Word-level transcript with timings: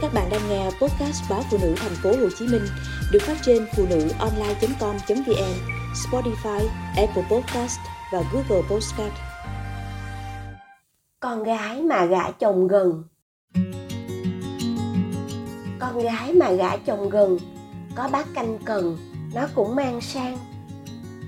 Các 0.00 0.14
bạn 0.14 0.28
đang 0.30 0.48
nghe 0.48 0.64
podcast 0.64 1.30
báo 1.30 1.42
phụ 1.50 1.58
nữ 1.62 1.74
thành 1.76 1.94
phố 2.02 2.10
Hồ 2.10 2.28
Chí 2.38 2.46
Minh 2.46 2.66
được 3.12 3.18
phát 3.22 3.36
trên 3.42 3.66
phụ 3.76 3.86
nữ 3.90 4.08
online.com.vn, 4.18 5.54
Spotify, 5.94 6.66
Apple 6.96 7.22
Podcast 7.30 7.78
và 8.12 8.22
Google 8.32 8.68
Podcast. 8.70 9.12
Con 11.20 11.42
gái 11.42 11.82
mà 11.82 12.04
gả 12.04 12.30
chồng 12.30 12.68
gần. 12.68 13.04
Con 15.80 15.98
gái 15.98 16.32
mà 16.32 16.50
gả 16.50 16.76
chồng 16.76 17.10
gần 17.10 17.38
Có 17.94 18.08
bác 18.12 18.34
canh 18.34 18.58
cần 18.64 18.96
Nó 19.34 19.48
cũng 19.54 19.76
mang 19.76 20.00
sang. 20.00 20.38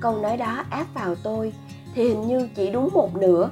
Câu 0.00 0.18
nói 0.22 0.36
đó 0.36 0.64
áp 0.70 0.86
vào 0.94 1.14
tôi 1.14 1.52
Thì 1.94 2.08
hình 2.08 2.26
như 2.26 2.48
chỉ 2.56 2.70
đúng 2.70 2.88
một 2.92 3.16
nửa. 3.16 3.50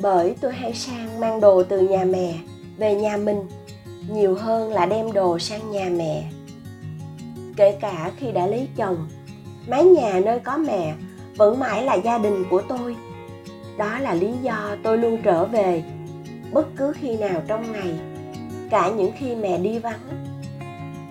Bởi 0.00 0.36
tôi 0.40 0.52
hay 0.52 0.74
sang 0.74 1.20
mang 1.20 1.40
đồ 1.40 1.62
từ 1.62 1.80
nhà 1.80 2.04
mẹ 2.04 2.38
Về 2.78 2.94
nhà 2.94 3.16
mình 3.16 3.38
nhiều 4.08 4.34
hơn 4.34 4.72
là 4.72 4.86
đem 4.86 5.12
đồ 5.12 5.38
sang 5.38 5.70
nhà 5.70 5.88
mẹ. 5.96 6.24
Kể 7.56 7.76
cả 7.80 8.10
khi 8.16 8.32
đã 8.32 8.46
lấy 8.46 8.68
chồng, 8.76 9.08
mái 9.68 9.84
nhà 9.84 10.20
nơi 10.20 10.40
có 10.40 10.56
mẹ 10.56 10.94
vẫn 11.36 11.58
mãi 11.58 11.84
là 11.84 11.94
gia 11.94 12.18
đình 12.18 12.44
của 12.50 12.62
tôi. 12.68 12.96
Đó 13.76 13.98
là 13.98 14.14
lý 14.14 14.32
do 14.42 14.76
tôi 14.82 14.98
luôn 14.98 15.22
trở 15.22 15.44
về 15.44 15.82
bất 16.52 16.76
cứ 16.76 16.92
khi 16.92 17.16
nào 17.16 17.42
trong 17.46 17.72
ngày, 17.72 17.94
cả 18.70 18.90
những 18.96 19.12
khi 19.18 19.34
mẹ 19.34 19.58
đi 19.58 19.78
vắng. 19.78 20.26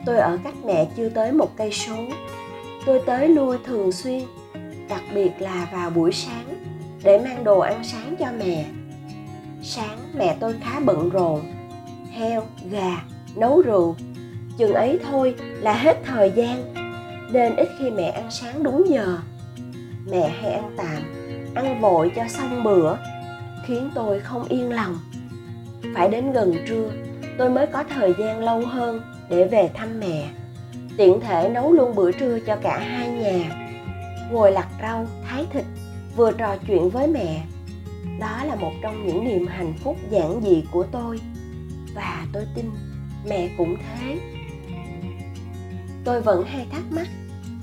Tôi 0.05 0.17
ở 0.17 0.39
cách 0.43 0.55
mẹ 0.65 0.87
chưa 0.97 1.09
tới 1.09 1.31
một 1.31 1.57
cây 1.57 1.71
số. 1.71 1.95
Tôi 2.85 3.01
tới 3.05 3.29
lui 3.29 3.57
thường 3.65 3.91
xuyên, 3.91 4.23
đặc 4.89 5.01
biệt 5.13 5.31
là 5.39 5.69
vào 5.73 5.89
buổi 5.89 6.11
sáng, 6.11 6.45
để 7.03 7.17
mang 7.17 7.43
đồ 7.43 7.59
ăn 7.59 7.83
sáng 7.83 8.15
cho 8.19 8.27
mẹ. 8.39 8.65
Sáng 9.63 9.97
mẹ 10.13 10.37
tôi 10.39 10.55
khá 10.61 10.79
bận 10.79 11.09
rộn 11.09 11.41
heo, 12.11 12.43
gà, 12.71 13.03
nấu 13.35 13.61
rượu. 13.61 13.95
Chừng 14.57 14.73
ấy 14.73 14.99
thôi 15.09 15.35
là 15.59 15.73
hết 15.73 15.97
thời 16.05 16.31
gian, 16.31 16.73
nên 17.31 17.55
ít 17.55 17.69
khi 17.79 17.89
mẹ 17.89 18.09
ăn 18.09 18.31
sáng 18.31 18.63
đúng 18.63 18.83
giờ. 18.89 19.17
Mẹ 20.11 20.29
hay 20.29 20.51
ăn 20.53 20.73
tạm, 20.77 21.01
ăn 21.55 21.81
vội 21.81 22.11
cho 22.15 22.23
xong 22.27 22.63
bữa, 22.63 22.95
khiến 23.65 23.89
tôi 23.95 24.19
không 24.19 24.43
yên 24.49 24.73
lòng. 24.73 24.97
Phải 25.95 26.09
đến 26.09 26.31
gần 26.31 26.55
trưa, 26.67 26.91
tôi 27.37 27.49
mới 27.49 27.67
có 27.67 27.83
thời 27.83 28.13
gian 28.19 28.39
lâu 28.39 28.65
hơn 28.65 29.01
để 29.29 29.47
về 29.47 29.69
thăm 29.73 29.99
mẹ. 29.99 30.29
Tiện 30.97 31.19
thể 31.21 31.49
nấu 31.49 31.71
luôn 31.71 31.95
bữa 31.95 32.11
trưa 32.11 32.39
cho 32.39 32.55
cả 32.55 32.79
hai 32.79 33.07
nhà. 33.07 33.67
Ngồi 34.31 34.51
lặt 34.51 34.67
rau, 34.81 35.07
thái 35.29 35.45
thịt, 35.53 35.65
vừa 36.15 36.31
trò 36.31 36.55
chuyện 36.67 36.89
với 36.89 37.07
mẹ. 37.07 37.43
Đó 38.19 38.43
là 38.45 38.55
một 38.55 38.71
trong 38.81 39.07
những 39.07 39.23
niềm 39.23 39.47
hạnh 39.47 39.73
phúc 39.83 39.97
giản 40.09 40.41
dị 40.43 40.63
của 40.71 40.83
tôi 40.83 41.19
và 41.95 42.25
tôi 42.33 42.43
tin 42.55 42.65
mẹ 43.29 43.49
cũng 43.57 43.77
thế. 43.77 44.19
Tôi 46.03 46.21
vẫn 46.21 46.45
hay 46.45 46.67
thắc 46.71 46.83
mắc 46.91 47.07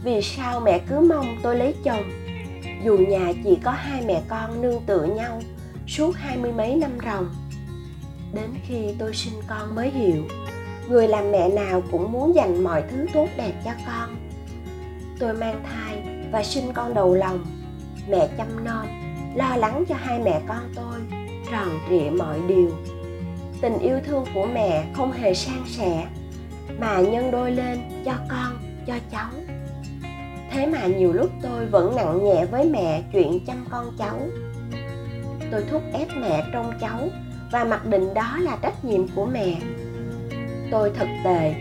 vì 0.04 0.22
sao 0.22 0.60
mẹ 0.60 0.78
cứ 0.88 1.00
mong 1.00 1.38
tôi 1.42 1.56
lấy 1.56 1.74
chồng, 1.84 2.10
dù 2.84 2.96
nhà 2.96 3.32
chỉ 3.44 3.58
có 3.64 3.70
hai 3.70 4.02
mẹ 4.06 4.22
con 4.28 4.62
nương 4.62 4.82
tựa 4.86 5.04
nhau 5.04 5.40
suốt 5.86 6.16
hai 6.16 6.36
mươi 6.36 6.52
mấy 6.52 6.76
năm 6.76 6.90
ròng. 7.04 7.28
Đến 8.34 8.50
khi 8.66 8.94
tôi 8.98 9.14
sinh 9.14 9.40
con 9.48 9.74
mới 9.74 9.90
hiểu, 9.90 10.24
người 10.88 11.08
làm 11.08 11.32
mẹ 11.32 11.48
nào 11.48 11.82
cũng 11.90 12.12
muốn 12.12 12.34
dành 12.34 12.64
mọi 12.64 12.82
thứ 12.90 13.06
tốt 13.14 13.28
đẹp 13.36 13.52
cho 13.64 13.70
con. 13.86 14.16
Tôi 15.18 15.34
mang 15.34 15.62
thai 15.64 16.02
và 16.32 16.42
sinh 16.42 16.72
con 16.74 16.94
đầu 16.94 17.14
lòng, 17.14 17.46
mẹ 18.08 18.28
chăm 18.38 18.64
nom, 18.64 18.86
lo 19.34 19.56
lắng 19.56 19.84
cho 19.88 19.94
hai 19.98 20.18
mẹ 20.18 20.40
con 20.48 20.72
tôi 20.74 21.00
tròn 21.50 21.68
trịa 21.88 22.10
mọi 22.18 22.40
điều 22.48 22.70
tình 23.60 23.78
yêu 23.78 24.00
thương 24.06 24.24
của 24.34 24.46
mẹ 24.46 24.84
không 24.94 25.12
hề 25.12 25.34
san 25.34 25.62
sẻ, 25.66 26.06
mà 26.78 27.00
nhân 27.00 27.30
đôi 27.30 27.50
lên 27.50 27.78
cho 28.04 28.12
con 28.28 28.58
cho 28.86 28.94
cháu. 29.10 29.30
Thế 30.50 30.66
mà 30.66 30.86
nhiều 30.86 31.12
lúc 31.12 31.30
tôi 31.42 31.66
vẫn 31.66 31.96
nặng 31.96 32.24
nhẹ 32.24 32.44
với 32.44 32.64
mẹ 32.64 33.02
chuyện 33.12 33.40
chăm 33.46 33.64
con 33.70 33.96
cháu. 33.98 34.20
Tôi 35.50 35.64
thúc 35.70 35.82
ép 35.92 36.08
mẹ 36.20 36.44
trông 36.52 36.72
cháu 36.80 37.08
và 37.52 37.64
mặc 37.64 37.86
định 37.86 38.14
đó 38.14 38.38
là 38.40 38.58
trách 38.62 38.84
nhiệm 38.84 39.08
của 39.08 39.26
mẹ. 39.26 39.56
Tôi 40.70 40.90
thật 40.94 41.08
tệ 41.24 41.54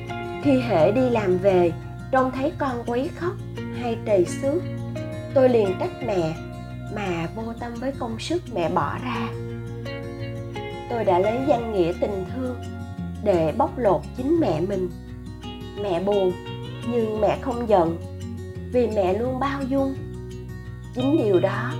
khi 0.44 0.62
hệ 0.62 0.92
đi 0.92 1.10
làm 1.10 1.38
về, 1.38 1.72
trông 2.12 2.32
thấy 2.32 2.52
con 2.58 2.84
quấy 2.86 3.10
khóc 3.16 3.34
hay 3.82 3.98
trầy 4.06 4.26
xước. 4.26 4.64
Tôi 5.34 5.50
liền 5.50 5.76
trách 5.80 6.04
mẹ, 6.06 6.36
mà 6.96 7.28
vô 7.36 7.54
tâm 7.60 7.74
với 7.74 7.92
công 8.00 8.20
sức 8.20 8.44
mẹ 8.54 8.70
bỏ 8.70 8.98
ra 9.04 9.28
tôi 10.90 11.04
đã 11.04 11.20
lấy 11.20 11.38
danh 11.48 11.74
nghĩa 11.74 11.94
tình 12.02 12.26
thương 12.36 12.56
để 13.24 13.54
bóc 13.58 13.78
lột 13.78 14.02
chính 14.18 14.40
mẹ 14.40 14.62
mình. 14.62 14.90
Mẹ 15.82 16.04
buồn, 16.04 16.32
nhưng 16.92 17.22
mẹ 17.22 17.38
không 17.42 17.70
giận, 17.70 17.98
vì 18.74 18.88
mẹ 18.88 19.14
luôn 19.14 19.40
bao 19.40 19.62
dung. 19.62 19.96
Chính 20.96 21.18
điều 21.18 21.40
đó 21.40 21.74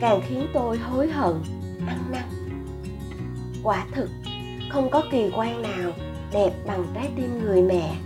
càng 0.00 0.20
khiến 0.28 0.46
tôi 0.54 0.78
hối 0.78 1.08
hận, 1.08 1.34
ăn 1.86 1.98
năn. 2.12 2.22
Quả 3.62 3.86
thực, 3.92 4.10
không 4.70 4.90
có 4.90 5.02
kỳ 5.10 5.30
quan 5.36 5.62
nào 5.62 5.92
đẹp 6.32 6.52
bằng 6.66 6.84
trái 6.94 7.08
tim 7.16 7.44
người 7.44 7.62
mẹ. 7.62 7.96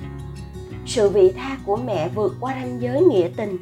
Sự 0.86 1.08
vị 1.08 1.32
tha 1.36 1.58
của 1.66 1.76
mẹ 1.76 2.08
vượt 2.08 2.36
qua 2.40 2.54
ranh 2.60 2.80
giới 2.80 3.02
nghĩa 3.02 3.28
tình. 3.36 3.58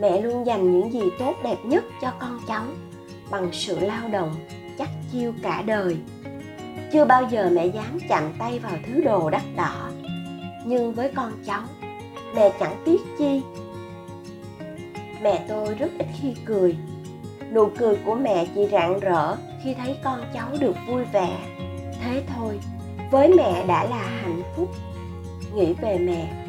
Mẹ 0.00 0.20
luôn 0.20 0.46
dành 0.46 0.80
những 0.80 0.92
gì 0.92 1.00
tốt 1.18 1.34
đẹp 1.44 1.56
nhất 1.64 1.84
cho 2.02 2.12
con 2.20 2.40
cháu 2.48 2.64
bằng 3.30 3.48
sự 3.52 3.80
lao 3.80 4.08
động 4.08 4.34
chắc 4.82 4.90
chiêu 5.12 5.32
cả 5.42 5.62
đời. 5.66 5.96
Chưa 6.92 7.04
bao 7.04 7.22
giờ 7.30 7.50
mẹ 7.52 7.66
dám 7.66 7.98
chạm 8.08 8.32
tay 8.38 8.58
vào 8.58 8.72
thứ 8.86 9.00
đồ 9.04 9.30
đắt 9.30 9.42
đỏ. 9.56 9.90
Nhưng 10.64 10.92
với 10.92 11.10
con 11.14 11.32
cháu, 11.46 11.62
mẹ 12.34 12.52
chẳng 12.60 12.82
tiếc 12.84 13.00
chi. 13.18 13.42
Mẹ 15.22 15.44
tôi 15.48 15.74
rất 15.74 15.90
ít 15.98 16.06
khi 16.20 16.34
cười. 16.44 16.76
Nụ 17.52 17.68
cười 17.78 17.96
của 18.04 18.14
mẹ 18.14 18.46
chỉ 18.54 18.66
rạng 18.72 19.00
rỡ 19.00 19.36
khi 19.64 19.74
thấy 19.74 19.96
con 20.04 20.20
cháu 20.34 20.48
được 20.60 20.76
vui 20.88 21.04
vẻ. 21.12 21.30
Thế 22.00 22.22
thôi, 22.34 22.58
với 23.10 23.28
mẹ 23.36 23.64
đã 23.66 23.84
là 23.84 24.02
hạnh 24.22 24.42
phúc. 24.56 24.68
Nghĩ 25.54 25.72
về 25.72 25.98
mẹ, 25.98 26.44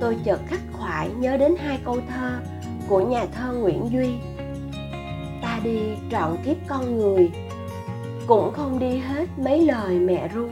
tôi 0.00 0.16
chợt 0.24 0.40
khắc 0.46 0.60
khoải 0.72 1.08
nhớ 1.18 1.36
đến 1.36 1.54
hai 1.58 1.78
câu 1.84 1.98
thơ 2.08 2.38
của 2.88 3.00
nhà 3.00 3.26
thơ 3.32 3.52
nguyễn 3.52 3.90
duy. 3.92 4.14
Ta 5.42 5.60
đi 5.64 5.78
trọn 6.10 6.36
kiếp 6.44 6.56
con 6.68 6.98
người 6.98 7.30
cũng 8.26 8.52
không 8.52 8.78
đi 8.78 8.96
hết 8.96 9.28
mấy 9.38 9.66
lời 9.66 9.98
mẹ 9.98 10.28
ru 10.34 10.48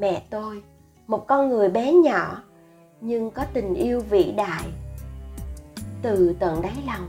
mẹ 0.00 0.22
tôi, 0.30 0.62
một 1.06 1.26
con 1.26 1.48
người 1.48 1.68
bé 1.68 1.92
nhỏ, 1.92 2.42
nhưng 3.00 3.30
có 3.30 3.44
tình 3.52 3.74
yêu 3.74 4.00
vĩ 4.00 4.32
đại. 4.36 4.64
Từ 6.02 6.36
tận 6.38 6.62
đáy 6.62 6.76
lòng, 6.86 7.08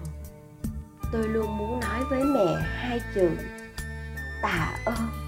tôi 1.11 1.27
luôn 1.27 1.57
muốn 1.57 1.79
nói 1.79 1.99
với 2.09 2.23
mẹ 2.23 2.55
hai 2.61 2.99
chữ, 3.15 3.29
tạ 4.41 4.77
ơn. 4.85 5.20